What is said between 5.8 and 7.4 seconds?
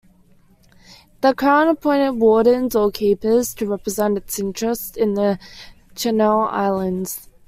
Channel Islands.